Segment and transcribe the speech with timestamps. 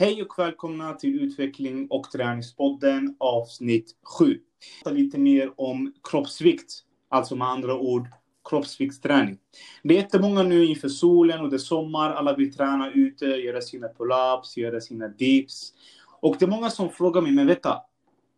[0.00, 4.40] Hej och välkomna till Utveckling och träningspodden avsnitt 7.
[4.90, 6.72] Lite mer om kroppsvikt,
[7.08, 8.08] alltså med andra ord
[8.48, 9.38] kroppsviktsträning.
[9.82, 13.60] Det är jättemånga nu inför solen och det är sommar, alla vill träna ute, göra
[13.60, 15.72] sina pull-ups, göra sina dips.
[16.20, 17.82] Och det är många som frågar mig, men vänta,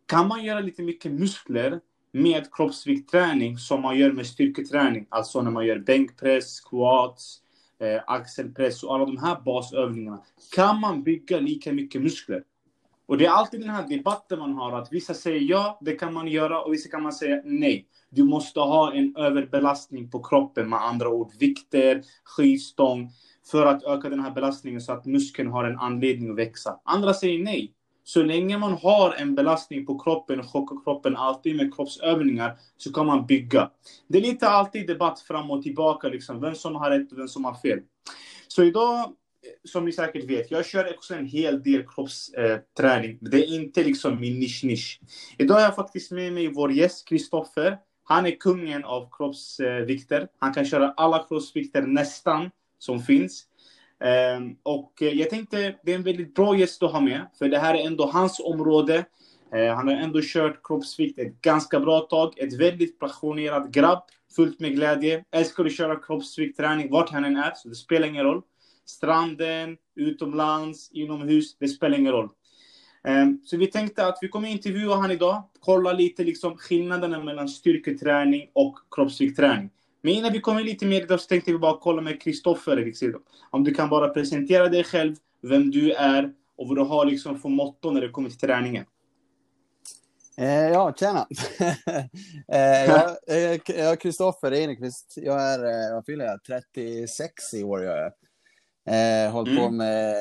[0.05, 1.79] kan man göra lite mycket muskler
[2.11, 5.05] med kroppsviktträning som man gör med styrketräning?
[5.09, 7.40] Alltså när man gör bänkpress, squats,
[7.81, 10.23] eh, axelpress och alla de här basövningarna.
[10.55, 12.43] Kan man bygga lika mycket muskler?
[13.05, 16.13] Och det är alltid den här debatten man har, att vissa säger ja, det kan
[16.13, 17.87] man göra, och vissa kan man säga nej.
[18.09, 23.09] Du måste ha en överbelastning på kroppen, med andra ord vikter, skivstång,
[23.51, 26.79] för att öka den här belastningen så att muskeln har en anledning att växa.
[26.83, 27.73] Andra säger nej.
[28.03, 32.93] Så länge man har en belastning på kroppen och chockar kroppen alltid med kroppsövningar så
[32.93, 33.71] kan man bygga.
[34.07, 37.27] Det är lite alltid debatt fram och tillbaka, liksom, vem som har rätt och vem
[37.27, 37.79] som har fel.
[38.47, 39.05] Så idag, eh,
[39.63, 43.17] som ni säkert vet, jag kör också en hel del kroppsträning.
[43.21, 44.99] det är inte liksom min nisch-nisch.
[45.37, 47.77] Idag har jag faktiskt med mig vår gäst Kristoffer.
[48.03, 50.27] Han är kungen av kroppsvikter.
[50.39, 53.45] Han kan köra alla kroppsvikter nästan som finns.
[54.01, 57.49] Ehm, och eh, jag tänkte det är en väldigt bra gäst att ha med, för
[57.49, 59.05] det här är ändå hans område.
[59.55, 62.39] Eh, han har ändå kört kroppsvikt ett ganska bra tag.
[62.39, 64.03] Ett väldigt passionerad grabb,
[64.35, 65.23] fullt med glädje.
[65.31, 68.41] Älskar att köra kroppsviktträning vart han än är, så det spelar ingen roll.
[68.85, 72.29] Stranden, utomlands, inomhus, det spelar ingen roll.
[73.03, 77.49] Ehm, så vi tänkte att vi kommer intervjua han idag, kolla lite liksom skillnaderna mellan
[77.49, 79.69] styrketräning och kroppsviktträning.
[80.01, 82.93] Men innan vi kommer lite mer idag så tänkte vi bara kolla med Kristoffer.
[83.49, 87.39] Om du kan bara presentera dig själv, vem du är och vad du har liksom
[87.39, 88.85] för motto när det kommer till träningen.
[90.37, 91.27] Eh, ja, tjena.
[92.53, 95.13] eh, jag är Kristoffer Enekvist.
[95.15, 97.83] Jag är, eh, vad fyller jag, 36 i år.
[97.83, 98.11] Jag är.
[98.89, 99.63] Eh, hållit mm.
[99.63, 100.15] på med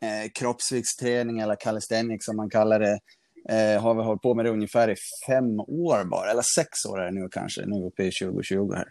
[0.00, 2.98] eh, kroppsviktsträning eller calisthenics som man kallar det.
[3.48, 7.00] Eh, har vi hållit på med det ungefär i fem år bara, eller sex år
[7.00, 8.88] är det nu kanske, nu uppe i 2020 här.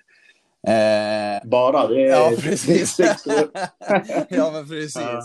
[0.68, 1.88] Eh, Bara?
[1.88, 3.00] Det är, ja, precis.
[4.30, 4.96] ja, men precis.
[4.96, 5.22] Ja.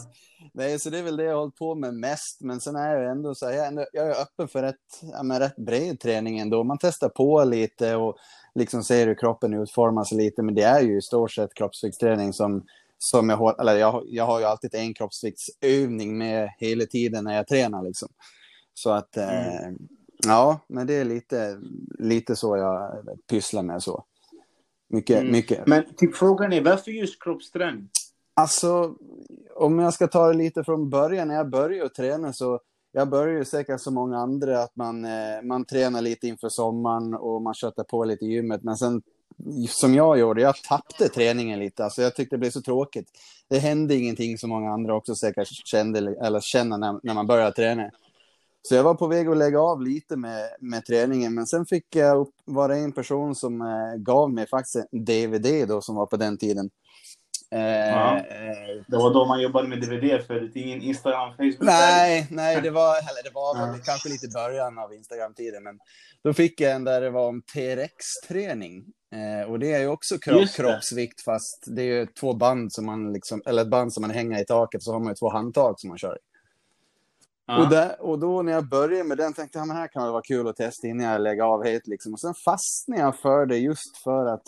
[0.53, 2.41] Nej, så det är väl det jag har hållit på med mest.
[2.41, 4.77] Men sen är jag ändå så här, jag är, ändå, jag är öppen för rätt,
[5.13, 6.65] ja, men rätt bred träning ändå.
[6.65, 8.17] Man testar på lite och
[8.55, 10.43] liksom ser hur kroppen utformas lite.
[10.43, 12.65] Men det är ju i stort sett kroppsviktsträning som,
[12.99, 17.37] som jag har, eller jag, jag har ju alltid en kroppsviktsövning med hela tiden när
[17.37, 18.09] jag tränar liksom.
[18.75, 19.31] Så att, mm.
[19.31, 19.73] eh,
[20.27, 21.61] ja, men det är lite,
[21.99, 24.05] lite så jag pysslar med så.
[24.93, 25.33] Mycket, mm.
[25.33, 25.67] mycket.
[25.67, 27.89] Men till frågan är, varför just kroppsträning?
[28.35, 28.95] Alltså,
[29.57, 32.61] om jag ska ta det lite från början, när jag började träna så
[32.93, 37.15] jag började ju säkert som många andra att man, eh, man tränar lite inför sommaren
[37.15, 38.63] och man köttar på lite i gymmet.
[38.63, 39.03] Men sen
[39.69, 41.85] som jag gjorde, jag tappade träningen lite.
[41.85, 43.07] Alltså jag tyckte det blev så tråkigt.
[43.49, 47.51] Det hände ingenting som många andra också säkert kände eller känner när, när man börjar
[47.51, 47.91] träna.
[48.63, 51.97] Så jag var på väg att lägga av lite med, med träningen, men sen fick
[51.97, 55.97] jag upp, var det en person som eh, gav mig faktiskt en DVD då, som
[55.97, 56.71] var på den tiden.
[57.55, 58.17] Eh, ja.
[58.17, 61.61] Eh, det var då man jobbade med DVD för ingen Instagram, Facebook?
[61.61, 65.79] Nej, nej det var, eller det var väl kanske lite början av Instagram-tiden, men
[66.25, 68.85] då fick jag en där det var om TRX-träning.
[69.15, 72.87] Eh, och det är ju också kropp, kroppsvikt, fast det är ju två band som
[72.87, 75.31] man liksom, eller ett band som man hänger i taket, så har man ju två
[75.31, 76.30] handtag som man kör i.
[77.59, 80.11] Och, där, och då när jag började med den tänkte jag, men här kan det
[80.11, 82.13] vara kul att testa innan jag lägger av helt liksom.
[82.13, 84.43] Och sen fastnade jag för det just för att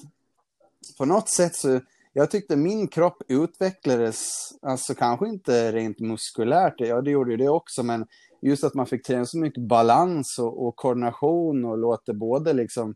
[0.98, 1.80] på något sätt så,
[2.12, 4.32] jag tyckte min kropp utvecklades,
[4.62, 8.06] alltså kanske inte rent muskulärt, ja det gjorde ju det också, men
[8.42, 12.94] just att man fick träna så mycket balans och, och koordination och låter både liksom,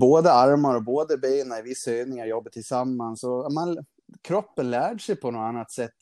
[0.00, 3.24] både armar och både benen i vissa övningar jobba tillsammans.
[3.24, 3.84] Och man,
[4.22, 5.96] kroppen lärde sig på något annat sätt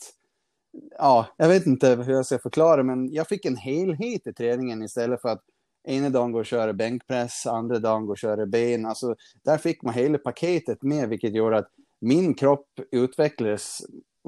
[0.99, 4.83] ja, jag vet inte hur jag ska förklara, men jag fick en helhet i träningen
[4.83, 5.43] istället för att
[5.89, 8.87] ena dagen gå och köra bänkpress, andra dagen gå och köra ben.
[8.87, 9.15] Alltså,
[9.45, 11.71] där fick man hela paketet med, vilket gjorde att
[12.01, 13.79] min kropp utvecklades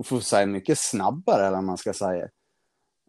[0.04, 2.28] får säga, mycket snabbare, eller vad man ska säga.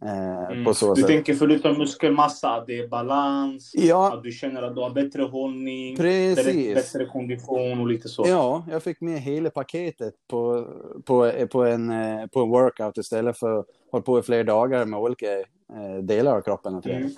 [0.02, 0.64] Eh, mm.
[0.64, 1.08] du sätt.
[1.08, 4.14] tänker förutom muskelmassa, att det är balans, ja.
[4.14, 6.76] att du känner att du har bättre hållning, Precis.
[6.76, 8.26] bättre kondition och lite så.
[8.28, 10.68] Ja, jag fick med hela paketet på,
[11.06, 14.86] på, på, en, eh, på en workout istället för att hålla på i flera dagar
[14.86, 16.76] med olika eh, delar av kroppen.
[16.76, 17.10] Och mm.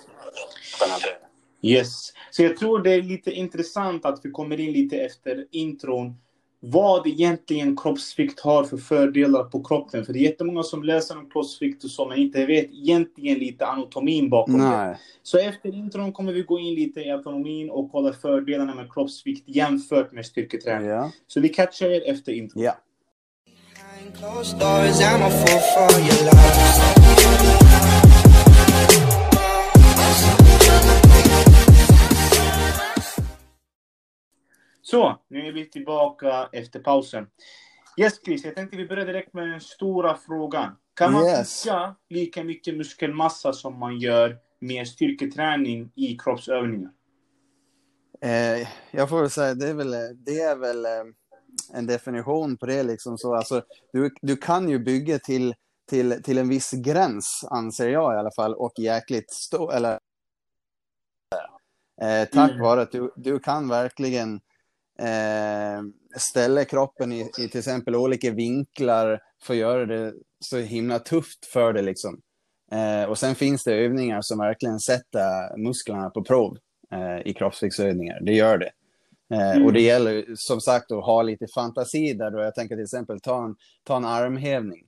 [1.62, 6.14] Yes, så jag tror det är lite intressant att vi kommer in lite efter intron
[6.68, 10.04] vad egentligen kroppsvikt har för fördelar på kroppen.
[10.04, 13.66] För det är jättemånga som läser om kroppsvikt och så, men inte vet egentligen lite
[13.66, 14.88] anatomin bakom Nej.
[14.88, 14.98] det.
[15.22, 19.48] Så efter intron kommer vi gå in lite i anatomin och kolla fördelarna med kroppsvikt
[19.48, 20.88] jämfört med styrketräning.
[20.88, 21.10] Ja.
[21.26, 22.62] Så vi catchar er efter intron.
[22.62, 22.74] Ja.
[34.90, 37.26] Så, nu är vi tillbaka efter pausen.
[37.96, 40.76] Yes, Chris, jag tänkte vi börjar direkt med den stora frågan.
[40.94, 41.64] Kan man Yes.
[41.64, 46.90] bygga lika mycket muskelmassa som man gör med styrketräning i kroppsövningar?
[48.20, 49.90] Eh, jag får väl säga, det är väl,
[50.26, 51.04] det är väl eh,
[51.74, 52.82] en definition på det.
[52.82, 53.34] Liksom så.
[53.34, 53.62] Alltså,
[53.92, 55.54] du, du kan ju bygga till,
[55.90, 59.92] till, till en viss gräns, anser jag i alla fall, och jäkligt stå, eller
[62.02, 62.62] eh, Tack Mm.
[62.62, 64.40] vare att du, du kan verkligen
[64.98, 65.82] eh,
[66.16, 71.46] ställa kroppen i, i till exempel olika vinklar för att göra det så himla tufft
[71.46, 71.82] för dig.
[71.82, 72.20] Liksom.
[72.72, 76.58] Eh, och sen finns det övningar som verkligen sätter musklerna på prov
[76.92, 78.20] eh, i kroppsviktsövningar.
[78.20, 78.70] Det gör det.
[79.34, 79.66] Mm.
[79.66, 82.30] Och det gäller ju, som sagt att ha lite fantasi där.
[82.30, 82.40] Då.
[82.40, 84.84] Jag tänker till exempel ta en, ta en armhävning.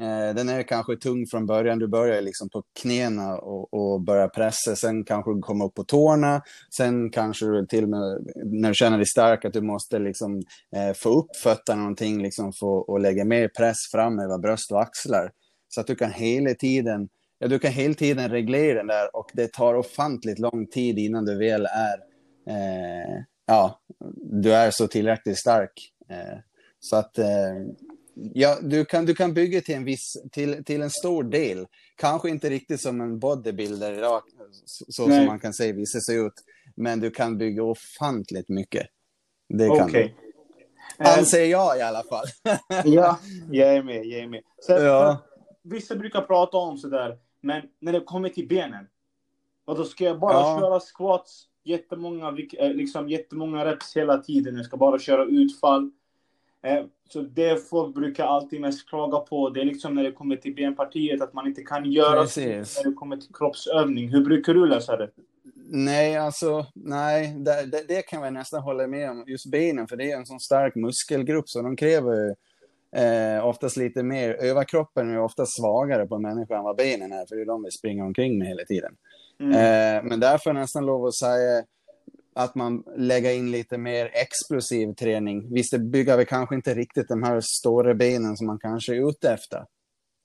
[0.00, 1.78] Eh, den är kanske tung från början.
[1.78, 4.76] Du börjar liksom på knäna och, och börjar pressa.
[4.76, 6.42] Sen kanske du kommer upp på tårna.
[6.76, 10.42] Sen kanske du till och med, när du känner dig stark, att du måste liksom,
[10.76, 14.82] eh, få upp fötterna någonting liksom, för att lägga mer press fram över bröst och
[14.82, 15.30] axlar.
[15.68, 17.08] Så att du kan hela tiden,
[17.38, 21.24] ja, du kan hela tiden reglera den där och det tar ofantligt lång tid innan
[21.24, 21.98] du väl är,
[22.54, 23.80] eh, ja,
[24.16, 25.92] du är så tillräckligt stark.
[26.10, 26.38] Eh,
[26.80, 27.54] så att eh,
[28.34, 31.66] Ja, du kan, du kan bygga till en viss, till, till en stor del.
[31.96, 34.22] Kanske inte riktigt som en bodybuilder idag,
[34.64, 36.32] så, så som man kan säga vissa ser ut.
[36.76, 38.86] Men du kan bygga ofantligt mycket.
[39.48, 40.14] Det kan Okej.
[40.98, 41.04] du.
[41.04, 42.26] Anser jag i alla fall.
[42.84, 43.18] Ja,
[43.50, 44.04] jag är med.
[44.06, 44.42] Jag är med.
[44.60, 45.24] Så, Ja.
[45.62, 48.86] Vissa brukar prata om sådär, men när det kommer till benen,
[49.64, 50.58] och då ska jag bara Ja.
[50.60, 54.56] köra squats, jättemånga, eh, liksom, jättemånga reps hela tiden.
[54.56, 55.90] Jag ska bara köra utfall.
[56.66, 60.36] Eh, Så det folk brukar alltid mest klaga på, det är liksom när det kommer
[60.36, 62.76] till benpartiet, att man inte kan göra Precis.
[62.76, 64.08] när det kommer till kroppsövning.
[64.08, 65.10] Hur brukar du lösa det?
[65.70, 69.24] Nej, alltså, nej, det, det, det kan jag nästan hålla med om.
[69.26, 72.34] Just benen, för det är en sån stark muskelgrupp, så de kräver ju,
[73.02, 74.30] eh, oftast lite mer.
[74.30, 77.46] Överkroppen är ju ofta svagare på en människa än vad benen är, för det är
[77.46, 78.96] de vi springer omkring med hela tiden.
[79.40, 79.52] Mm.
[79.52, 81.64] Eh, men därför nästan lov att säga
[82.38, 85.54] att man lägger in lite mer explosiv träning.
[85.54, 89.08] Visst, det bygger vi kanske inte riktigt de här stora benen som man kanske är
[89.08, 89.64] ute efter.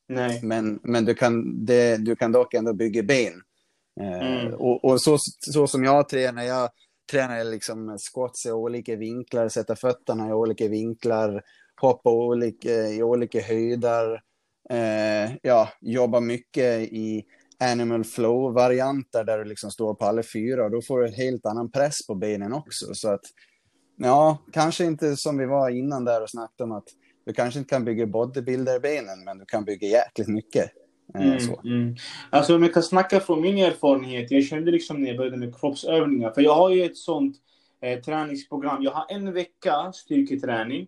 [0.07, 0.39] Nej.
[0.43, 3.33] Men, men du, kan, det, du kan dock ändå bygga ben.
[4.01, 4.53] Eh, Mm.
[4.53, 5.17] Och, och så,
[5.51, 6.69] så som jag tränar, jag
[7.11, 11.41] tränar liksom squats i olika vinklar, sätta fötterna i olika vinklar,
[11.81, 14.21] hoppa olika, i olika höjder.
[14.69, 17.23] Eh, ja, jobba mycket i
[17.71, 21.45] animal flow-varianter där du liksom står på alla fyra och då får du en helt
[21.45, 22.93] annan press på benen också.
[22.93, 23.21] Så att,
[23.97, 26.87] ja, kanske inte som vi var innan där och snackade om att
[27.25, 30.71] du kanske inte kan bygga bodybuilder-benen, men du kan bygga jäkligt mycket.
[31.15, 31.95] Eh, Mm, mm.
[32.29, 34.31] Alltså om jag kan snacka från min erfarenhet.
[34.31, 36.31] Jag kände liksom när jag började med kroppsövningar.
[36.31, 37.35] För jag har ju ett sånt
[37.81, 38.83] eh, träningsprogram.
[38.83, 40.87] Jag har en vecka styrketräning.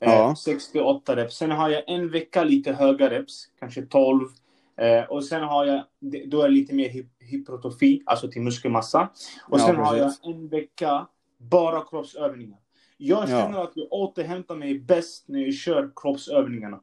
[0.00, 0.36] Eh, Ja.
[0.44, 1.36] 68 reps.
[1.36, 3.46] Sen har jag en vecka lite höga reps.
[3.60, 4.28] Kanske 12.
[4.76, 5.82] Eh, och sen har jag,
[6.30, 9.08] då är det lite mer hypertrofi, alltså till muskelmassa.
[9.48, 10.24] Och Ja, sen har jag precis.
[10.24, 11.06] en vecka
[11.38, 12.58] bara kroppsövningar.
[12.96, 13.26] Jag Ja.
[13.26, 16.80] känner att jag återhämtar mig bäst när jag kör kroppsövningarna.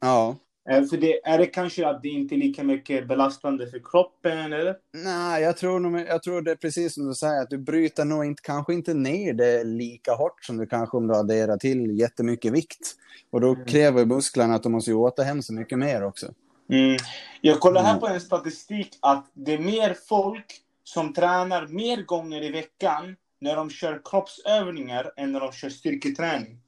[0.00, 0.36] Ja.
[0.70, 4.52] Eh, För det, är det kanske att det inte är lika mycket belastande för kroppen,
[4.52, 4.76] eller?
[5.04, 8.04] Nej, jag tror, nog, jag tror det är precis som du säger, att du bryter
[8.04, 11.98] nog inte, kanske inte ner det lika hårt som du kanske om du adderar till
[11.98, 12.94] jättemycket vikt.
[13.30, 13.66] Och då Mm.
[13.66, 16.26] kräver musklerna att de måste återhämta sig mycket mer också.
[16.68, 16.96] Mm.
[17.40, 18.00] Jag kollar här Mm.
[18.00, 23.56] på en statistik att det är mer folk som tränar mer gånger i veckan när
[23.56, 26.60] de kör kroppsövningar än när de kör styrketräning.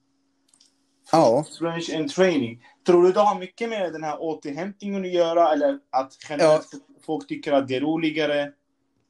[1.13, 1.45] Ja.
[1.49, 2.67] Strength and training.
[2.87, 6.69] Tror du det har mycket med den här återhämtningen att göra eller att generellt
[7.07, 8.53] folk tycker att det är roligare?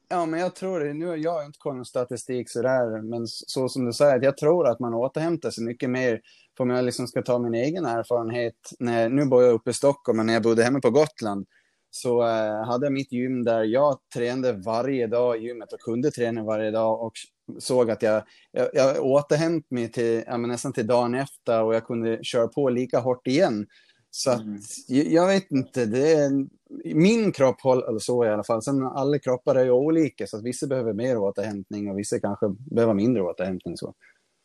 [0.09, 0.93] Ja, men jag tror det.
[0.93, 4.67] Nu har jag inte koll på statistik sådär, men så som du säger, jag tror
[4.67, 6.21] att man återhämtar sig mycket mer.
[6.61, 10.17] Om jag liksom ska ta min egen erfarenhet, när, nu bor jag uppe i Stockholm,
[10.17, 11.45] men när jag bodde hemma på Gotland
[11.89, 16.11] så eh, hade jag mitt gym där jag tränade varje dag i gymmet och kunde
[16.11, 17.13] träna varje dag och
[17.59, 21.85] såg att jag, jag, jag återhämtade mig till, ja, nästan till dagen efter och jag
[21.85, 23.67] kunde köra på lika hårt igen.
[24.13, 24.59] Så att, Mm.
[24.87, 26.47] jag, jag vet inte, det är,
[26.95, 28.61] min kropp håller så i alla fall.
[28.61, 32.45] Sen alla kroppar är ju olika, så att vissa behöver mer återhämtning och vissa kanske
[32.49, 33.77] behöver mindre återhämtning.
[33.77, 33.93] Så.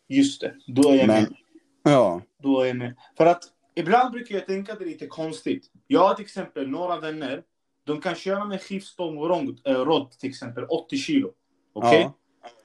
[0.08, 1.34] Just det, då är jag Men, med.
[1.90, 2.94] Ja, Då är jag med.
[3.16, 3.42] För att
[3.74, 5.66] ibland brukar jag tänka att det är lite konstigt.
[5.86, 7.42] Jag har till exempel några vänner.
[7.86, 11.30] De kan köra med skivstång och äh, rodd till exempel 80 kilo.
[11.72, 12.00] Okej?
[12.02, 12.12] Ja.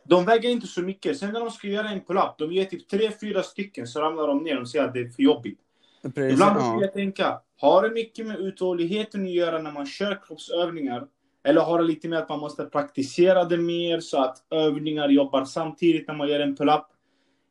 [0.04, 1.18] De väger inte så mycket.
[1.18, 4.44] Sen när de ska göra en pull-up, de ger typ 3-4 stycken så ramlar de
[4.44, 5.60] ner och säger att det är för jobbigt.
[6.02, 6.34] precis.
[6.34, 6.82] Ibland brukar Ja.
[6.82, 11.08] jag tänka, har det mycket med uthålligheten att göra när man kör kroppsövningar?
[11.44, 15.46] Eller har det lite med att man måste praktisera det mer så att övningar jobbar
[15.46, 16.86] samtidigt när man gör en pull-up?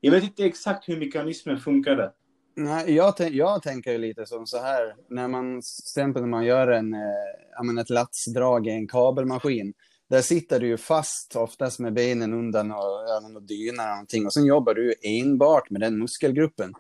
[0.01, 2.13] Jag vet inte exakt hur mekanismen funkade.
[2.57, 5.63] Nej, jag, jag tänker lite som så här, när man,
[5.95, 9.75] till när man gör en, eh, ett latsdrag i en kabelmaskin,
[10.11, 14.33] där sitter du ju fast oftast med benen undan och, och dyna eller någonting och
[14.33, 16.75] sen jobbar du enbart med den muskelgruppen.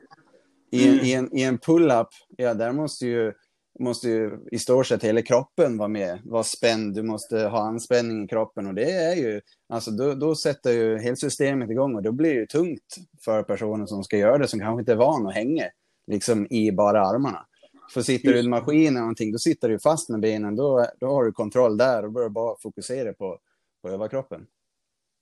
[0.72, 1.04] I, mm.
[1.04, 3.32] i en, i en pull-up, ja där måste ju,
[3.78, 8.24] måste ju i stort sett hela kroppen vara med, vara spänd, du måste ha anspänning
[8.24, 12.02] i kroppen och det är ju, alltså då, då sätter ju hela systemet igång och
[12.02, 15.26] då blir det tungt för personen som ska göra det som kanske inte är van
[15.26, 15.64] att hänga
[16.06, 17.46] liksom i bara armarna.
[17.94, 20.86] För sitter du i en maskin eller någonting, då sitter du fast med benen, då,
[21.00, 23.38] då har du kontroll där och börjar bara fokusera på,
[23.82, 24.46] på överkroppen.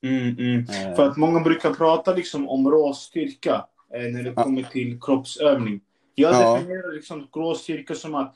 [0.03, 0.59] Mm, mm.
[0.59, 0.95] Eh.
[0.95, 5.81] För att många brukar prata liksom om rå styrka eh, när det kommer till kroppsövning.
[6.19, 6.53] Jag ja.
[6.53, 8.35] definierar liksom rå styrka som att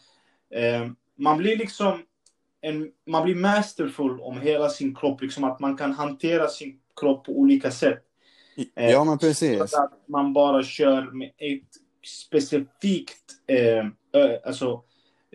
[0.50, 2.02] eh, man blir liksom
[2.62, 7.26] en, man blir masterful om hela sin kropp, liksom att man kan hantera sin kropp
[7.26, 8.04] på olika sätt.
[8.76, 9.72] Eh, ja, men precis.
[9.72, 11.70] Så att man bara kör med ett
[12.06, 13.88] specifikt eh,
[14.46, 14.84] alltså,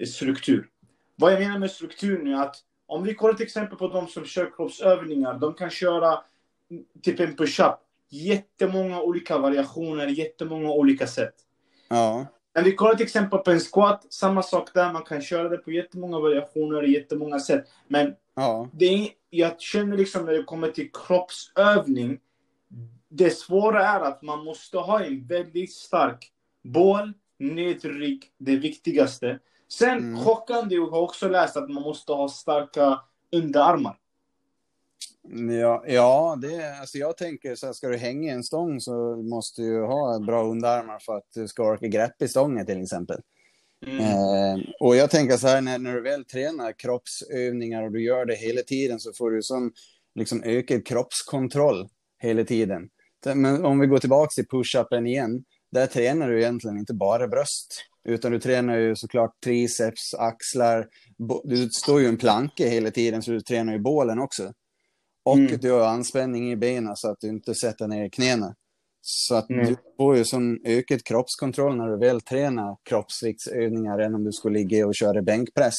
[0.07, 0.69] struktur.
[1.17, 4.09] Vad jag menar med struktur nu är att om vi kollar till exempel på de
[4.09, 6.21] som kör kroppsövningar, de kan köra
[7.03, 7.75] typ en push-up.
[8.09, 11.35] Jättemånga olika variationer, jättemånga olika sätt.
[11.89, 12.27] Ja.
[12.55, 14.93] Men vi kollar till exempel på en squat, samma sak där.
[14.93, 17.65] Man kan köra det på jättemånga variationer, jättemånga sätt.
[17.89, 18.69] Men ja.
[18.73, 22.19] det är, jag känner liksom när det kommer till kroppsövning,
[23.09, 26.33] det svåra är att man måste ha en väldigt stark
[26.65, 29.39] bål, nedrygg, det viktigaste.
[29.69, 30.25] Sen mm.
[30.25, 33.01] chockande, jag har också läst att man måste ha starka
[33.33, 33.97] underarmar.
[35.31, 39.17] Ja, ja det, alltså jag tänker så här, ska du hänga i en stång så
[39.17, 43.21] måste du ha bra underarmar för att du ska orka grepp i stången till exempel.
[43.87, 44.01] Mm.
[44.01, 48.25] Eh, och jag tänker så här, när, när du väl tränar kroppsövningar och du gör
[48.25, 49.73] det hela tiden så får du sån
[50.15, 52.89] liksom ökad kroppskontroll hela tiden.
[53.35, 57.85] Men om vi går tillbaka till push-upen igen, där tränar du egentligen inte bara bröst,
[58.05, 60.87] utan du tränar ju såklart triceps, axlar.
[61.45, 64.53] Du står ju en planka hela tiden, så du tränar ju bålen också.
[65.23, 65.59] Och mm.
[65.61, 68.55] du har anspänning i benen så att du inte sätter ner knäna.
[69.01, 69.67] Så att mm.
[69.67, 74.59] du får ju sån ökad kroppskontroll när du väl tränar kroppsviktsövningar än om du skulle
[74.59, 75.77] ligga och köra bänkpress.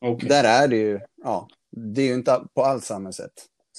[0.00, 0.28] Okay.
[0.28, 3.32] Där är det ju, ja, det är ju inte på allt samma sätt.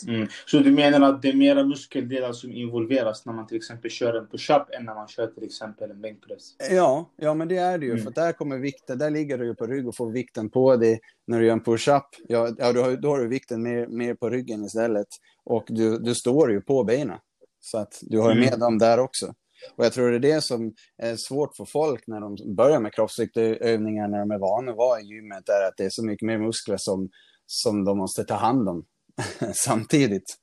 [0.07, 0.27] Mm.
[0.45, 4.13] Så du menar att det är mera muskeldelar som involveras när man till exempel kör
[4.13, 6.55] en push-up än när man kör till exempel en bänkpress?
[6.71, 7.91] Ja, ja men det är det ju.
[7.91, 8.03] Mm.
[8.03, 10.99] För där kommer vikten, där ligger du ju på rygg och får vikten på dig
[11.27, 12.03] när du gör en push-up.
[12.27, 15.07] Ja, ja då, har, då har du vikten mer, mer på ryggen istället.
[15.43, 17.17] Och du, du står ju på benen.
[17.59, 18.43] Så att du har mm.
[18.43, 19.33] med dem där också.
[19.75, 22.93] Och jag tror det är det som är svårt för folk när de börjar med
[22.93, 26.25] kroppsviktövningar när de är vana att vara i gymmet, är att det är så mycket
[26.25, 27.09] mer muskler som,
[27.45, 28.85] som de måste ta hand om
[29.53, 30.37] samtidigt.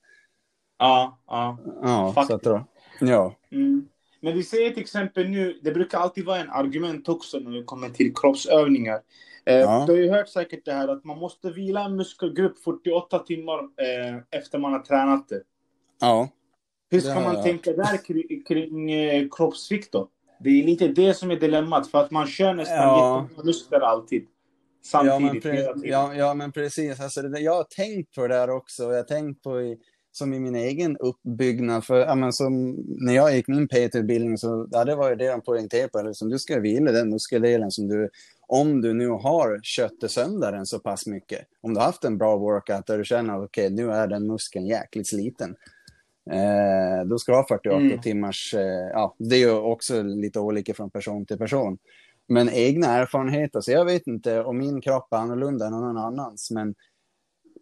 [0.79, 1.59] Ja, ja.
[1.83, 2.29] Ja, Faktiskt.
[2.29, 2.65] så att då,
[3.07, 3.35] ja.
[3.51, 3.89] Mm.
[4.21, 7.63] Men vi säger till exempel nu, det brukar alltid vara en argument också när det
[7.63, 9.01] kommer till kroppsövningar.
[9.47, 9.85] Eh, ja.
[9.87, 13.59] Du har ju hört säkert det här att man måste vila en muskelgrupp 48 timmar
[13.59, 15.43] eh, efter man har tränat det.
[16.01, 16.29] Ja.
[16.91, 20.09] Hur ska man tänka där kring, kring eh, kroppsvikt då?
[20.41, 23.21] Det är lite det som är dilemmat, för att man kör nästan ja.
[23.23, 24.27] jättemånga muskler alltid.
[24.83, 25.45] Samtidigt.
[25.45, 27.01] Ja, men, ja, ja, men precis.
[27.01, 28.83] Alltså, det, jag har tänkt på det där också.
[28.83, 29.79] Jag har tänkt på i,
[30.13, 31.85] som i min egen uppbyggnad.
[31.85, 35.31] För, ja, men som, när jag gick min PT-utbildning så ja, det var ju det
[35.31, 36.03] de poängterade på.
[36.03, 38.11] Liksom, du ska vila den muskeldelen som du,
[38.47, 41.41] om du nu har kött sönder den så pass mycket.
[41.61, 44.27] Om du har haft en bra workout där du känner att okay, nu är den
[44.27, 45.57] muskeln jäkligt sliten.
[46.31, 48.01] Eh, då ska du ha 48 mm.
[48.01, 51.79] timmars, eh, ja, det är ju också lite olika från person till person.
[52.29, 56.51] Men egna erfarenheter, så jag vet inte om min kropp är annorlunda än någon annans,
[56.51, 56.75] men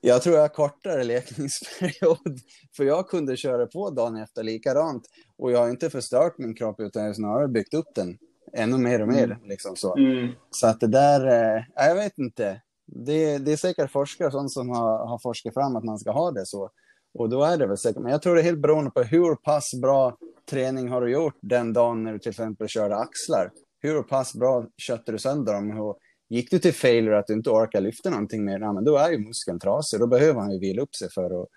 [0.00, 2.40] jag tror jag har kortare lekningsperiod,
[2.76, 5.02] för jag kunde köra på dagen efter likadant
[5.38, 8.18] och jag har inte förstört min kropp utan jag har snarare byggt upp den
[8.52, 9.25] ännu mer och mer.
[9.25, 9.38] Mm.
[9.44, 9.96] Liksom så.
[9.96, 10.28] Mm.
[10.50, 12.62] så att det där, eh, jag vet inte.
[12.87, 16.30] Det, det är säkert forskare sånt som har, har forskat fram att man ska ha
[16.30, 16.70] det så.
[17.18, 19.35] Och då är det väl säkert, men jag tror det är helt beroende på hur
[19.35, 20.16] pass bra
[20.50, 23.50] träning har du gjort den dagen när du till exempel körde axlar
[23.87, 25.81] hur pass bra köttar du sönder dem?
[25.81, 28.97] Och gick du till failure att du inte orkar lyfta någonting mer, ja, men då
[28.97, 30.00] är ju muskeln trasig.
[30.00, 31.49] Då behöver han ju vila upp sig för att,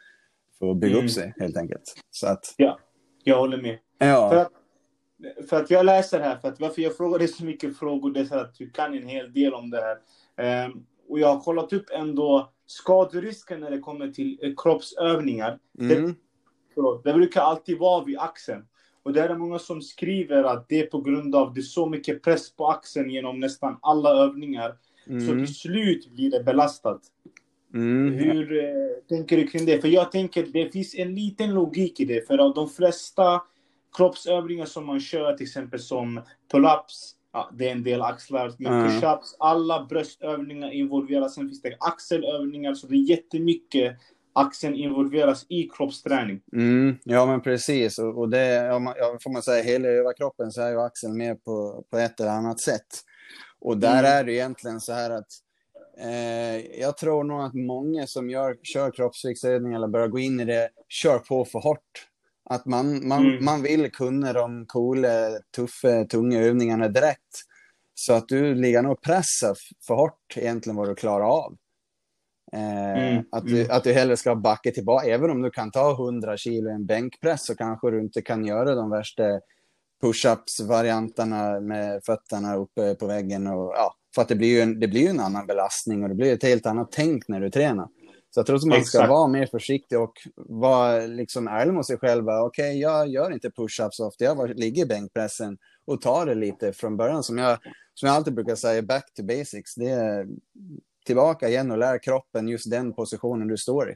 [0.60, 1.06] för att bygga mm.
[1.06, 1.96] upp sig helt enkelt.
[2.12, 2.54] Så att...
[2.58, 2.80] Ja,
[3.24, 3.78] jag håller med.
[3.98, 4.30] Ja.
[4.30, 4.52] För, att,
[5.50, 8.32] för att jag läser här, för att varför jag frågar dig så mycket frågor, det
[8.32, 10.66] är att du kan en hel del om det här.
[10.66, 15.60] Um, och jag har kollat upp ändå skaderisken när det kommer till kroppsövningar.
[15.80, 16.16] Mm.
[16.76, 18.66] Det, det brukar alltid vara vid axeln.
[19.04, 21.90] Och det är många som skriver att det är på grund av det är så
[21.90, 24.76] mycket press på axeln genom nästan alla övningar.
[25.08, 25.28] Mm.
[25.28, 27.02] Så till slut blir det belastat.
[27.74, 28.14] Mm.
[28.14, 28.72] Hur eh,
[29.10, 29.82] tänker du kring det?
[29.82, 32.28] För jag tänker det finns en liten logik i det.
[32.28, 33.42] För de flesta
[33.98, 38.74] kroppsövningar som man kör, till exempel som pull-ups, ja, det är en del axlar, men
[38.74, 38.88] mm.
[38.88, 41.36] push-ups, alla bröstövningar involveras.
[41.36, 43.98] Sen finns det axelövningar, så det är jättemycket
[44.34, 46.42] axeln involveras i kroppsträning.
[46.54, 48.00] Mm, ja, men precis.
[48.00, 51.18] Och, och det, ja, man, ja, får man säga, hela överkroppen så är ju axeln
[51.18, 52.88] med på, på ett eller annat sätt.
[53.60, 54.12] Och där mm.
[54.12, 55.28] är det egentligen så här att
[56.00, 60.46] eh, jag tror nog att många som gör, kör kroppsviktsövningar eller börjar gå in i
[60.46, 62.08] det, kör på för hårt.
[62.50, 63.46] Att man, man, mm.
[63.46, 67.46] man vill kunna de coola, tuffa, tunga övningarna direkt.
[67.94, 69.56] Så att du ligger nog och pressar
[69.88, 71.56] för hårt egentligen vad du klarar av.
[72.54, 73.78] Eh, mm, att, du, mm.
[73.78, 75.08] att du hellre ska backa tillbaka.
[75.08, 78.46] Även om du kan ta 100 kilo i en bänkpress så kanske du inte kan
[78.46, 79.24] göra de värsta
[80.02, 83.48] push-ups-varianterna med fötterna uppe på väggen.
[83.48, 86.16] Och, ja, för att det blir, ju en, det blir en annan belastning och det
[86.16, 87.88] blir ett helt annat tänk när du tränar.
[88.32, 89.10] Så jag tror att man ska Exakt.
[89.10, 92.30] vara mer försiktig och vara liksom ärlig mot sig själv.
[92.30, 94.24] Okej, okay, jag gör inte push-ups ofta.
[94.24, 97.24] Jag ligger i bänkpressen och tar det lite från början.
[97.24, 97.58] Som jag,
[97.94, 99.76] som jag alltid brukar säga, back to basics.
[99.76, 100.28] Det är
[101.10, 103.96] tillbaka igen och lär kroppen just den positionen du står i.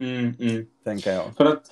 [0.00, 0.66] Mm, mm.
[0.84, 1.36] Tänker jag.
[1.36, 1.62] För att,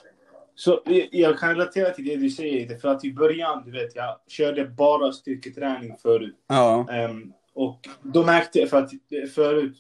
[0.55, 0.81] så
[1.11, 4.65] jag kan relatera till det du säger, för att i början, du vet, jag körde
[4.65, 6.37] bara styrketräning förut.
[6.47, 6.87] Ja.
[7.11, 8.91] Um, och då märkte jag, för att
[9.35, 9.77] förut,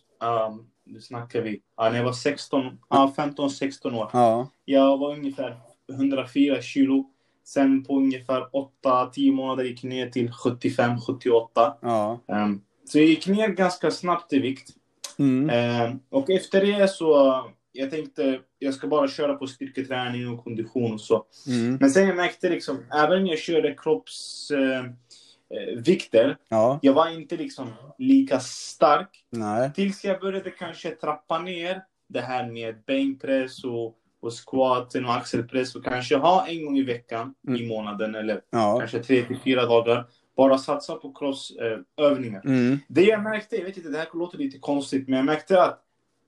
[0.48, 4.10] um, nu snackar vi, uh, när jag var 16, uh, 15-16 år.
[4.12, 4.50] Ja.
[4.64, 5.60] Jag var ungefär
[5.92, 7.10] 104 kilo.
[7.44, 8.48] Sen på ungefär
[8.84, 11.72] 8-10 månader gick ner till 75-78.
[11.80, 12.20] Ja.
[12.26, 14.70] Um, så jag gick ner ganska snabbt i vikt.
[15.18, 15.50] Mm.
[15.50, 20.92] Eh, och efter det så, jag tänkte, jag ska bara köra på styrketräning och kondition
[20.92, 21.24] och så.
[21.46, 21.76] Mm.
[21.80, 26.78] Men sen jag märkte liksom, även när jag körde kroppsvikter, eh, eh ja.
[26.82, 29.24] jag var inte liksom lika stark.
[29.30, 29.72] Nej.
[29.74, 35.74] Tills jag började kanske trappa ner det här med bänkpress och, och squaten och axelpress
[35.74, 37.62] och kanske ha en gång i veckan mm.
[37.62, 38.78] i månaden eller ja.
[38.78, 40.04] kanske tre till fyra dagar
[40.36, 42.42] bara satsa på crossövningar.
[42.44, 42.78] Mm.
[42.88, 45.80] Det jag märkte, jag vet inte, det här låter lite konstigt, men jag märkte att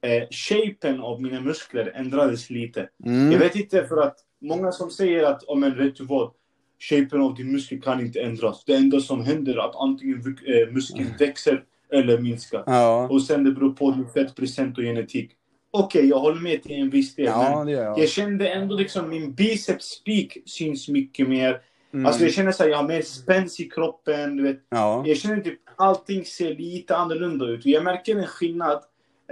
[0.03, 2.89] eh, shapen av mina muskler ändrades lite.
[3.05, 3.33] Mm.
[3.33, 6.31] Jag vet inte, för att många som säger att, oh, men vet du vad,
[6.79, 8.65] shapen av din muskel kan inte ändras.
[8.65, 11.17] Det enda som händer är att antingen eh, muskeln mm.
[11.19, 12.63] växer eller minskar.
[12.67, 13.09] Ja.
[13.09, 15.31] Och sen det beror på din fettprocent och genetik.
[15.71, 17.99] Okej, okay, jag håller med till en viss del, ja, men jag.
[17.99, 18.09] jag.
[18.09, 21.61] kände ändå liksom min biceps peak syns mycket mer.
[21.93, 22.07] Mm.
[22.07, 24.37] Alltså jag känner att jag har mer spänst i kroppen.
[24.37, 24.61] Du vet.
[24.69, 25.03] Ja.
[25.07, 27.67] Jag känner typ allting ser lite annorlunda ut.
[27.67, 28.83] Jag märker en skillnad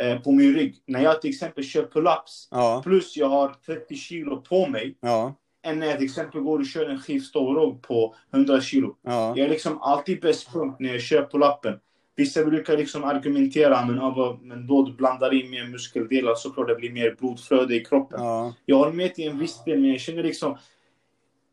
[0.00, 0.76] eh, på min rygg.
[0.86, 2.80] När jag till exempel kör pull-ups ja.
[2.84, 4.96] plus jag har 30 kilo på mig.
[5.00, 5.34] Ja.
[5.62, 8.96] Än när jag till exempel går och kör en skivstång på 100 kilo.
[9.02, 9.34] Ja.
[9.36, 11.78] Jag är liksom alltid bäst punkt när jag kör pull-upen.
[12.16, 16.74] Vissa brukar liksom argumentera, men, av, men då du blandar in mer muskeldelar såklart det
[16.74, 18.20] blir mer blodflöde i kroppen.
[18.22, 18.54] Ja.
[18.66, 20.58] Jag håller med till en viss del, men jag känner liksom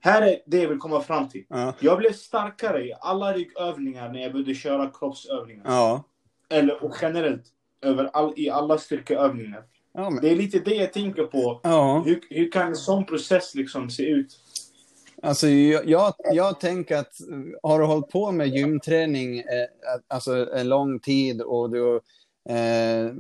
[0.04, 1.46] här är det jag vill komma fram till.
[1.50, 1.74] Ja.
[1.80, 5.63] Jag blev starkare i alla ryggövningar när jag började köra kroppsövningar.
[5.66, 6.04] Ja.
[6.50, 7.44] Eller och generellt
[7.82, 9.63] över all, i alla styrkeövningar.
[9.94, 10.22] Ja, men...
[10.22, 11.60] Det är lite det jag tänker på.
[11.63, 12.04] Ja.
[12.06, 14.39] Hur, hur kan en sån process liksom se ut?
[15.22, 17.13] Alltså, jag, jag, jag tänker att
[17.63, 19.46] har du hållit på med gymträning eh,
[20.08, 21.96] alltså en lång tid och du
[22.50, 23.13] eh,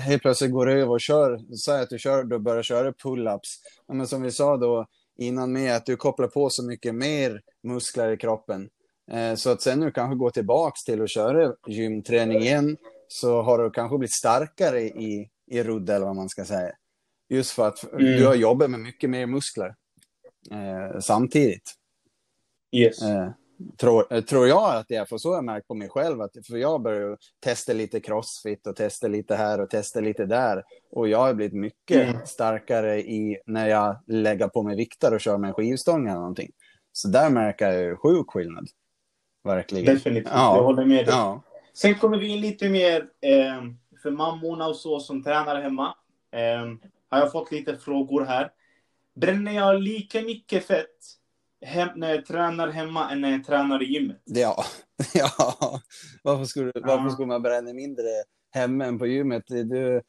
[0.00, 3.58] helt plötsligt går över och kör, säg att du kör, du börjar köra pull-ups.
[3.92, 4.86] men som vi sa då,
[5.18, 8.68] innan med att du kopplar på så mycket mer muskler i kroppen.
[9.10, 12.76] Eh, så att sen du kanske går tillbaks till att köra gymträning igen
[13.08, 16.72] så har du kanske blivit starkare i, i rudd eller vad man ska säga.
[17.28, 18.04] Just för att mm.
[18.04, 19.74] du har jobbat med mycket mer muskler
[20.50, 21.74] eh, samtidigt.
[22.72, 23.02] Yes.
[23.02, 23.30] Eh,
[23.80, 26.20] tror, eh, tror jag att det är, för så har jag märkt på mig själv,
[26.20, 30.64] att för jag börjar testa lite crossfit och testa lite här och testa lite där.
[30.92, 32.26] Och jag har blivit mycket mm.
[32.26, 36.50] starkare i när jag lägger på mig vikter och kör med en skivstång eller någonting.
[36.92, 38.68] Så där märker jag sjuk skillnad.
[39.44, 39.94] Verkligen.
[39.94, 40.56] Definitivt, ja.
[40.56, 41.14] jag håller med dig.
[41.14, 41.42] Ja.
[41.74, 43.62] Sen kommer vi in lite mer eh,
[44.02, 45.94] för mammorna och så som tränar hemma.
[46.32, 48.50] Eh, har jag fått lite frågor här.
[49.14, 51.17] Bränner jag lika mycket fett
[51.66, 54.22] hem, när jag tränar hemma än när jag tränar i gymmet.
[54.24, 54.64] Ja,
[55.14, 55.80] ja.
[56.22, 58.04] Varför, skulle, varför skulle man bränna mindre
[58.50, 59.42] hemma än på gymmet?
[59.46, 60.02] Du,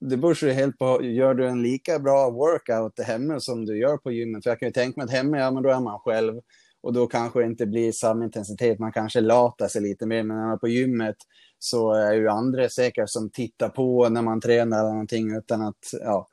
[0.00, 3.96] det beror ju helt på, gör du en lika bra workout hemma som du gör
[3.96, 4.44] på gymmet?
[4.44, 6.40] För jag kan ju tänka mig att hemma, ja men då är man själv
[6.82, 8.78] och då kanske det inte blir samma intensitet.
[8.78, 11.16] Man kanske latar sig lite mer, men när man är på gymmet
[11.58, 15.78] så är ju andra säkert som tittar på när man tränar eller någonting utan att,
[16.00, 16.28] ja,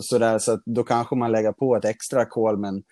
[0.00, 0.38] sådär.
[0.38, 2.82] Så att då kanske man lägger på ett extra kol, men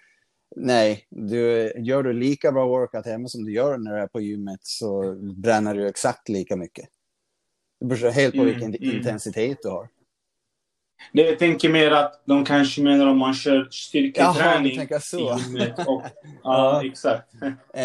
[0.57, 4.21] Nej, du, gör du lika bra workout hemma som du gör när du är på
[4.21, 6.89] gymmet så bränner du exakt lika mycket.
[7.81, 8.97] Det beror helt på mm, vilken mm.
[8.97, 9.89] intensitet du har.
[11.13, 14.87] Det jag tänker mer att de kanske menar om man kör styrketräning.
[14.91, 15.33] Jaha, så.
[15.87, 16.03] Och,
[16.43, 17.35] ja, exakt.
[17.75, 17.83] Eh,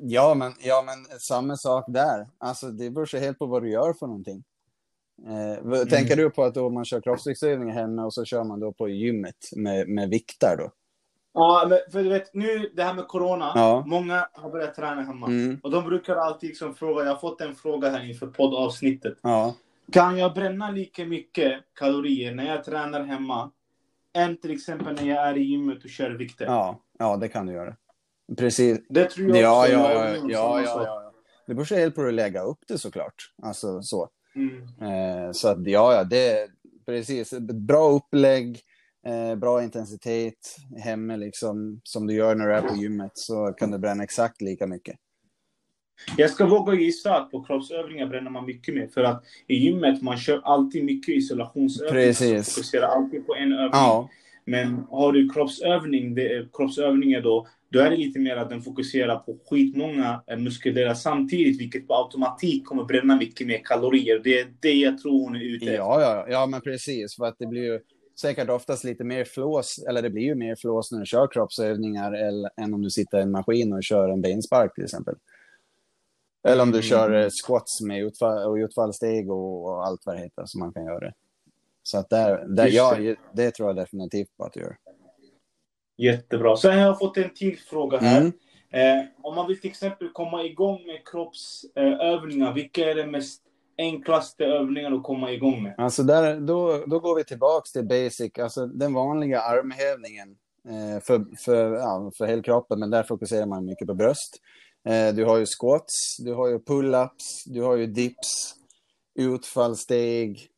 [0.00, 2.28] ja, men, ja, men samma sak där.
[2.38, 4.44] Alltså, det beror sig helt på vad du gör för någonting.
[5.26, 5.88] Eh, mm.
[5.88, 8.88] Tänker du på att då man kör kroppsviktsövningar hemma och så kör man då på
[8.88, 10.70] gymmet med, med vikter då?
[11.32, 13.52] Ja, men för du vet nu det här med corona.
[13.54, 13.84] Ja.
[13.86, 15.60] Många har börjat träna hemma mm.
[15.62, 17.04] och de brukar alltid liksom fråga.
[17.04, 19.18] Jag har fått en fråga här inför poddavsnittet.
[19.22, 19.54] Ja.
[19.92, 23.50] Kan jag bränna lika mycket kalorier när jag tränar hemma
[24.12, 26.44] än till exempel när jag är i gymmet och kör vikter?
[26.44, 27.76] Ja, ja det kan du göra.
[28.36, 28.78] Precis.
[28.88, 29.72] Det tror jag ja, också.
[29.72, 31.12] Ja, ja, ja, ja, ja,
[31.46, 33.32] Det beror helt på hur du lägger upp det såklart.
[33.42, 34.08] Alltså så.
[34.34, 34.62] Mm.
[34.62, 36.48] Eh, så att ja, ja, det är
[36.86, 37.38] precis.
[37.40, 38.60] Bra upplägg,
[39.06, 41.80] eh, bra intensitet hemma liksom.
[41.84, 44.96] Som du gör när du är på gymmet så kan du bränna exakt lika mycket.
[46.16, 48.86] Jag ska våga gissa att på kroppsövningar bränner man mycket mer.
[48.86, 52.06] För att i gymmet man kör alltid mycket isolationsövningar.
[52.06, 52.54] Precis.
[52.54, 53.70] fokuserar alltid på en övning.
[53.72, 54.08] Ja.
[54.44, 59.16] Men har du kroppsövning, det kroppsövningar då, då är det lite mer att den fokuserar
[59.16, 64.20] på skitmånga muskeldelar samtidigt, vilket på automatik kommer bränna mycket mer kalorier.
[64.24, 65.76] Det är det jag tror hon är ute efter.
[65.76, 67.16] Ja, ja, ja, men precis.
[67.16, 67.80] För att det blir ju
[68.20, 72.12] säkert oftast lite mer flås, eller det blir ju mer flås när du kör kroppsövningar
[72.12, 75.14] eller, än om du sitter i en maskin och kör en benspark till exempel.
[76.48, 76.82] Eller om du mm.
[76.82, 80.72] kör eh, squats med utfall, och utfallssteg och, och, allt vad det heter som man
[80.72, 81.12] kan göra.
[81.82, 83.16] Så att där, där ja, det.
[83.32, 84.76] det tror jag definitivt på att du gör.
[85.96, 86.56] Jättebra.
[86.56, 88.20] Sen har jag fått en till fråga här.
[88.20, 88.32] Mm.
[88.72, 93.42] Eh, om man vill till exempel komma igång med kroppsövningar, eh, vilka är de mest
[93.80, 95.74] enklaste övningar att komma igång med?
[95.78, 100.36] Alltså där, då, då går vi tillbaks till basic, alltså den vanliga armhävningen
[100.68, 104.40] eh, för, för, ja, för hela kroppen, men där fokuserar man mycket på bröst.
[104.88, 108.54] Eh, du har ju squats, du har ju pull-ups, du har ju dips,
[109.18, 110.48] utfallssteg,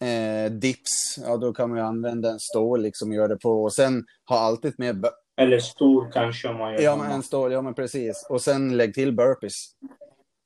[0.00, 1.18] eh, dips.
[1.26, 3.62] Ja, då kan man ju använda en stål liksom och göra det på.
[3.62, 5.06] Och sen ha alltid med...
[5.36, 8.26] Eller stor kanske man gör Ja, men en stål, ja men precis.
[8.28, 9.52] Och sen lägg till burpees.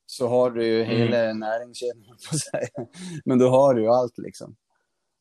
[0.09, 0.97] Så har du ju mm.
[0.97, 2.67] hela näringskedjan, på sig.
[3.25, 4.55] Men då har du ju allt liksom.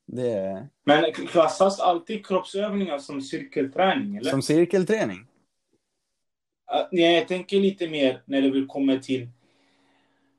[0.07, 0.69] Det...
[0.85, 4.17] Men klassas alltid kroppsövningar som cirkelträning?
[4.17, 4.31] Eller?
[4.31, 5.27] Som cirkelträning?
[6.93, 9.29] Nej, jag tänker lite mer när det kommer till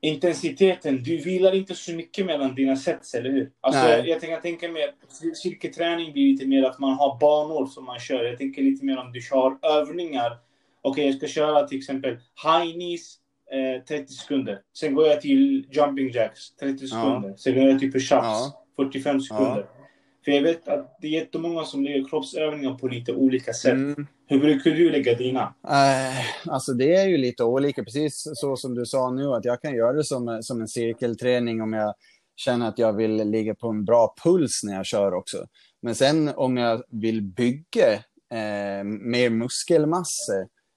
[0.00, 1.02] intensiteten.
[1.02, 3.52] Du vilar inte så mycket mellan dina sets, eller hur?
[3.60, 4.94] Alltså, jag, jag, tänker, jag tänker mer,
[5.34, 8.24] cirkelträning blir lite mer att man har banor som man kör.
[8.24, 10.38] Jag tänker lite mer om du kör övningar.
[10.82, 12.10] Okej, okay, jag ska köra till exempel
[12.44, 13.20] high knees
[13.52, 14.60] eh, 30 sekunder.
[14.78, 17.28] Sen går jag till jumping jacks 30 sekunder.
[17.28, 17.36] Ja.
[17.36, 18.64] Sen går jag till push-ups ja.
[18.76, 19.66] 45 sekunder.
[19.74, 19.86] Ja.
[20.24, 23.72] För jag vet att det är jättemånga som lägger kroppsövningar på lite olika sätt.
[23.72, 24.06] Mm.
[24.26, 25.42] Hur brukar du lägga dina?
[25.42, 29.62] Uh, alltså det är ju lite olika, precis så som du sa nu, att jag
[29.62, 31.94] kan göra det som, som en cirkelträning om jag
[32.36, 35.46] känner att jag vill ligga på en bra puls när jag kör också.
[35.82, 37.92] Men sen om jag vill bygga
[38.32, 40.32] eh, mer muskelmassa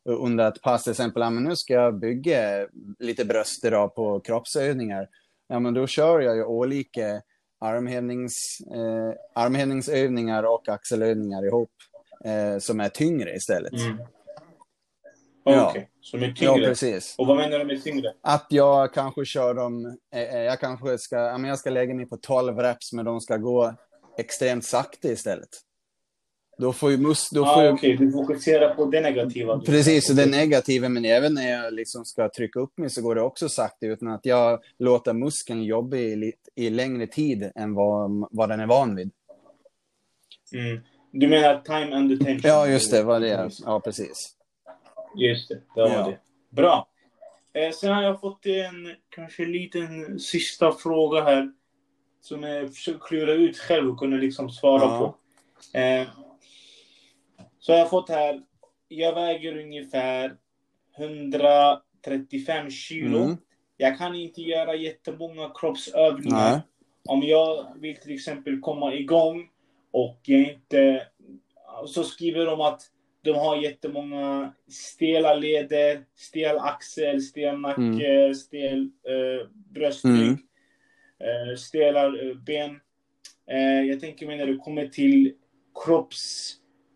[0.06, 2.68] under ett pass, till exempel, ja, men nu ska jag bygga
[3.00, 5.08] lite bröst idag på kroppsövningar.
[5.48, 7.22] Ja, men då kör jag ju olika
[7.60, 8.34] armhävnings,
[8.76, 11.72] eh, armhävningsövningar och axelövningar ihop
[12.26, 13.74] eh, som är tyngre istället.
[13.74, 13.98] Mm.
[15.46, 15.82] Okej, okay.
[15.82, 15.88] ja.
[16.02, 16.62] som är tyngre?
[16.62, 17.16] Ja, precis.
[17.18, 18.14] Och vad menar du med tyngre?
[18.22, 21.94] Att jag kanske kör dem, eh, eh jag kanske ska, ja, men jag ska lägga
[21.94, 23.76] mig på 12 reps, men de ska gå
[24.18, 25.50] extremt sakta istället.
[26.58, 27.30] Då får ju mus...
[27.30, 27.72] Då ah, får.
[27.72, 28.06] Okej, okay.
[28.06, 29.60] du fokuserar på det negativa.
[29.60, 33.22] Precis, det negativa, men även när jag liksom ska trycka upp mig så går det
[33.22, 38.50] också sakta utan att jag låter muskeln jobba i, i längre tid än vad, vad
[38.50, 39.12] den är van vid.
[40.54, 40.82] Mm.
[41.12, 42.42] Du menar time and attention?
[42.44, 43.52] Ja, just det, vad det är.
[43.66, 44.36] Ja, precis.
[45.16, 46.06] Just det, det var ja.
[46.06, 46.18] det.
[46.50, 46.88] Bra.
[47.54, 51.52] Eh, sen har jag fått en kanske liten sista fråga här.
[52.22, 54.98] Som jag försöker klura ut själv och kunna liksom svara ja.
[55.00, 55.16] på.
[55.80, 56.08] Eh,
[57.66, 58.42] så jag har fått här.
[58.88, 60.36] Jag väger ungefär
[60.98, 63.24] 135 kilo.
[63.24, 63.38] Mm.
[63.78, 66.52] Jag kan inte göra jättemånga kroppsövningar.
[66.52, 66.62] Nej.
[67.10, 69.50] Om jag vill till exempel komma igång
[69.92, 71.08] och jag inte...
[71.86, 72.82] Så skriver de att
[73.22, 78.34] de har jättemånga stela leder, stel axel, stel nacke, mm.
[78.34, 81.50] stel uh, bröstrygg, mm.
[81.50, 82.80] uh, stela uh, ben.
[83.52, 85.34] Uh, jag tänker mig när det kommer till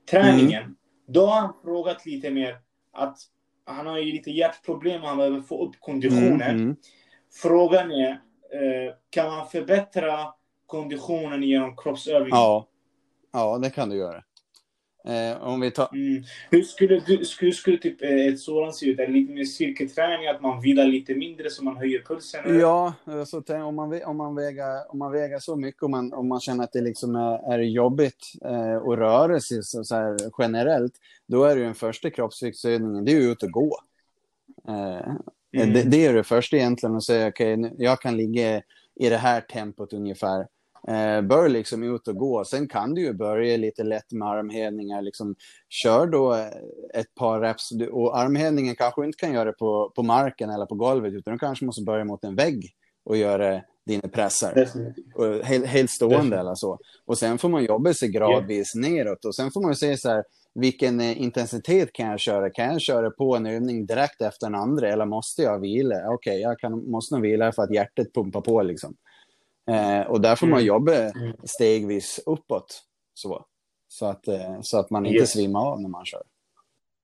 [0.07, 0.63] kroppsträningen.
[0.63, 0.75] Mm.
[1.07, 2.59] Då har han frågat lite mer
[2.93, 3.17] att
[3.65, 6.41] han har ju lite hjärtproblem och han behöver få upp konditionen.
[6.41, 6.61] Mm.
[6.61, 6.75] mm.
[7.41, 8.21] Frågan är,
[9.09, 10.33] kan man förbättra
[10.65, 12.37] konditionen genom kroppsövningar?
[12.37, 12.67] Ja.
[13.33, 14.23] Ja, det kan du göra.
[15.07, 15.89] Eh, om vi tar...
[15.93, 16.23] Mm.
[16.51, 18.99] Hur skulle, du, skulle, skulle typ eh, ett sådant se ut?
[18.99, 22.45] Är det lite mer styrketräning, att man vilar lite mindre så man höjer pulsen?
[22.45, 22.59] Eller?
[22.59, 26.27] Ja, alltså, om, man, om, man väger, om man väger så mycket och man, om
[26.27, 30.17] man känner att det liksom är, är jobbigt eh, att röra sig så, så här,
[30.37, 30.93] generellt,
[31.27, 33.79] då är det den första kroppsviktsövningen, det är ju ut och gå.
[34.67, 35.07] Eh,
[35.61, 35.73] mm.
[35.73, 38.61] det, det, är det första egentligen, att säga okej, okay, jag kan ligga
[38.95, 40.47] i det här tempot ungefär.
[40.87, 42.45] Eh, bör liksom ut och gå.
[42.45, 45.01] Sen kan du ju börja lite lätt med armhävningar.
[45.01, 45.35] Liksom,
[45.69, 46.33] kör då
[46.93, 47.69] ett par reps.
[47.91, 51.65] Och armhävningen kanske inte kan göra på, på marken eller på golvet, utan du kanske
[51.65, 52.71] måste börja mot en vägg
[53.05, 54.67] och göra dina pressar.
[55.43, 56.79] Helt, helt stående eller så.
[57.05, 58.91] Och sen får man jobba sig gradvis yeah.
[58.91, 59.25] neråt.
[59.25, 60.23] Och sen får man se så här,
[60.55, 62.49] vilken eh, intensitet kan jag köra?
[62.49, 65.95] Kan jag köra på en övning direkt efter en andra eller måste jag vila?
[65.95, 68.95] Okej, okay, jag kan, måste nog vila för att hjärtat pumpar på liksom.
[69.67, 70.67] Eh, och där får man mm.
[70.67, 71.33] jobba mm.
[71.43, 72.83] stegvis uppåt.
[73.13, 73.45] Så,
[73.87, 75.31] så, att, eh, så att man inte yes.
[75.31, 76.23] svimmar av när man kör.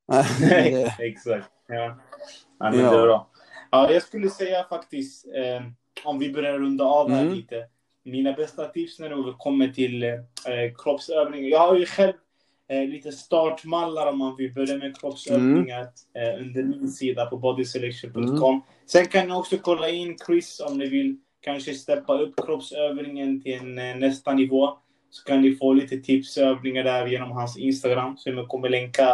[0.99, 1.49] Exakt.
[1.67, 1.75] Ja.
[1.75, 2.91] Ja, men ja.
[2.91, 3.27] Det är bra.
[3.71, 5.63] Ja, jag skulle säga faktiskt, eh,
[6.03, 7.33] om vi börjar runda av här mm.
[7.33, 7.67] lite.
[8.05, 10.13] Mina bästa tips när det kommer till eh,
[10.77, 11.49] kroppsövningar.
[11.49, 12.13] Jag har ju själv
[12.69, 16.35] eh, lite startmallar om man vill börja med kroppsövningar mm.
[16.35, 18.53] eh, under min sida på bodyselection.com.
[18.53, 18.61] Mm.
[18.85, 23.59] Sen kan ni också kolla in Chris om ni vill kanske steppa upp kroppsövningen till
[23.59, 24.77] en eh, nästa nivå.
[25.09, 29.09] Så kan ni få lite tipsövningar där genom hans Instagram som jag kommer länka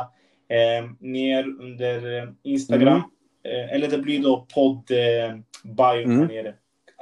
[0.47, 3.01] eh, ner under eh, Instagram.
[3.45, 3.67] Mm.
[3.67, 6.27] Eh, eller det blir då podd eh, bio mm.
[6.27, 6.53] nere.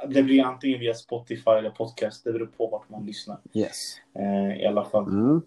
[0.08, 2.24] Det blir antingen via Spotify eller podcast.
[2.24, 3.38] Det beror på vart man lyssnar.
[3.54, 3.96] Yes.
[4.18, 5.04] Eh, I alla fall.
[5.04, 5.42] Mm.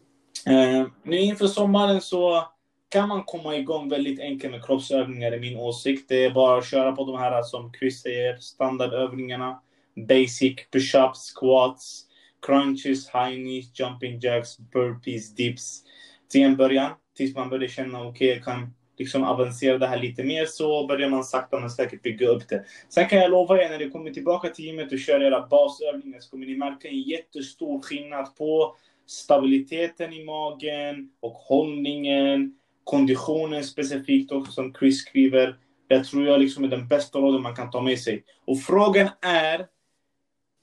[0.48, 2.44] Eh, nu inför sommaren så
[2.90, 6.10] kan man komma igång väldigt enkelt med kroppsövningar i min åsikt.
[6.10, 9.62] Det är bara att köra på de här som Chris säger, standardövningarna
[9.96, 12.06] basic push-ups, squats,
[12.42, 15.84] crunches, high knees, jumping jacks, burpees, dips.
[16.30, 20.00] Till en början, tills man börjar känna okej, okay, jag kan liksom avancera det här
[20.00, 22.66] lite mer så börjar man sakta men säkert bygga upp det.
[22.90, 26.20] Sen kan jag lova er, när ni kommer tillbaka till gymmet och kör era basövningar
[26.20, 28.76] så kommer ni märka en jättestor skillnad på
[29.08, 35.58] stabiliteten i magen och hållningen, konditionen specifikt också som Chris skriver.
[35.90, 38.24] Det tror jag liksom är den bästa råden man kan ta med sig.
[38.46, 39.68] Och frågan är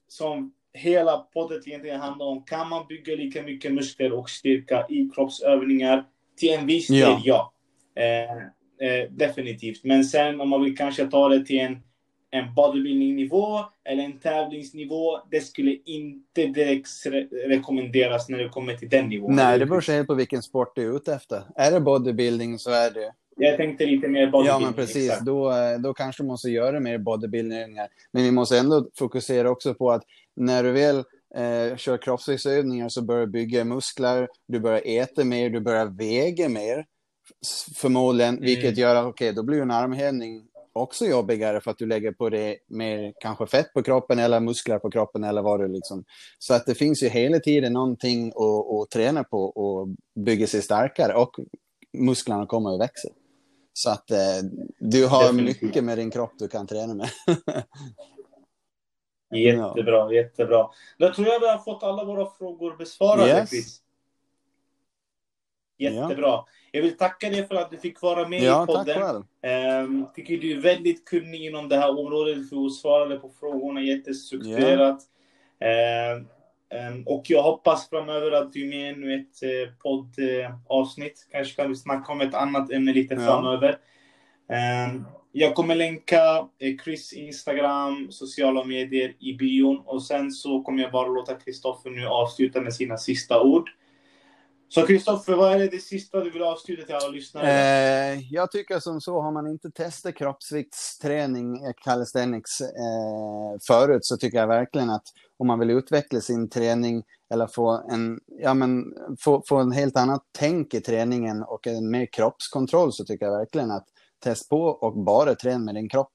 [0.08, 2.42] som hela podden egentligen handlar om.
[2.44, 6.04] Kan man bygga lika mycket muskler och styrka i kroppsövningar?
[6.36, 7.20] Till en viss del, ja.
[7.24, 8.02] ja.
[8.02, 8.36] Eh,
[8.88, 9.84] eh, definitivt.
[9.84, 11.78] Men sen om man vill kanske ta det till en,
[12.30, 15.20] en bodybuilding-nivå eller en tävlingsnivå.
[15.30, 19.36] Det skulle inte direkt re rekommenderas när det kommer till den nivån.
[19.36, 21.42] Nej, det beror helt på vilken sport du är ute efter.
[21.56, 24.46] Är det bodybuilding så är det jag tänkte lite mer bodybuilding.
[24.46, 25.18] Ja, men precis.
[25.20, 27.76] Då, då kanske du måste göra mer bodybuilding.
[28.12, 30.02] Men vi måste ändå fokusera också på att
[30.36, 30.96] när du väl
[31.34, 36.48] eh, kör kroppsviktsövningar så börjar du bygga muskler, du börjar äta mer, du börjar väga
[36.48, 36.86] mer.
[37.76, 38.44] Förmodligen, mm.
[38.44, 42.12] vilket gör att okej, okay, då blir en armhävning också jobbigare för att du lägger
[42.12, 46.04] på det mer kanske fett på kroppen eller muskler på kroppen eller vad du liksom.
[46.38, 49.88] Så att det finns ju hela tiden någonting att, att träna på och
[50.24, 51.30] bygga sig starkare och
[51.98, 53.08] musklerna kommer att växa.
[53.78, 54.18] Så att eh,
[54.78, 55.62] du har Definitivt.
[55.62, 57.08] mycket med din kropp du kan träna med.
[59.44, 60.12] jättebra, ja.
[60.12, 60.68] jättebra.
[60.98, 63.50] Då tror jag vi har fått alla våra frågor besvarade, yes.
[63.50, 63.80] Chris.
[65.78, 66.28] Jättebra.
[66.28, 66.46] Ja.
[66.72, 69.24] Jag vill tacka dig för att du fick vara med ja, i podden.
[69.84, 72.50] Um, tycker du är väldigt kunnig inom det här området.
[72.50, 75.00] Du svarade på frågorna jättestrukturerat.
[75.00, 75.08] Um,
[75.60, 76.26] Um,
[77.06, 81.26] och jag hoppas framöver att du är med ännu ett uh, poddavsnitt.
[81.26, 83.20] Uh, Kanske kan vi snacka om ett annat ämne lite ja.
[83.20, 83.78] framöver.
[84.88, 89.82] Um, jag kommer länka uh, Chris Instagram, sociala medier i bion.
[89.86, 93.70] Och sen så kommer jag bara låta Kristoffer nu avsluta med sina sista ord.
[94.70, 97.50] Så Kristoffer, vad är det, det sista du vill avsluta till alla lyssnare?
[98.12, 104.16] Eh, jag tycker som så, har man inte testat kroppsviktsträning, eh, calisthenics, eh, förut så
[104.16, 105.06] tycker jag verkligen att
[105.38, 109.96] om man vill utveckla sin träning eller få en, ja, men, få, få en helt
[109.96, 113.86] annat tänk i träningen och en mer kroppskontroll så tycker jag verkligen att
[114.18, 116.12] test på och bara träna med din kropp.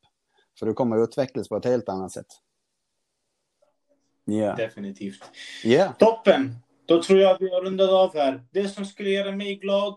[0.60, 2.26] För du kommer utvecklas på ett helt annat sätt.
[4.30, 4.58] Yeah.
[4.58, 5.24] Definitivt.
[5.64, 5.94] Yeah.
[5.98, 6.56] Toppen!
[6.86, 8.44] Då tror jag att vi har rundat av här.
[8.52, 9.96] Det som skulle göra mig glad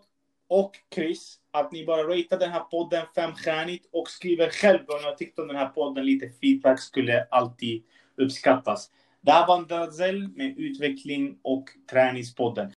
[0.48, 5.04] och Chris, att ni bara ratear den här podden femstjärnigt och skriver själv vad ni
[5.06, 6.06] har tyckt om den här podden.
[6.06, 7.82] Lite feedback skulle alltid
[8.16, 8.90] uppskattas.
[9.20, 12.72] Det här var en Drazell med utveckling och träningspodden.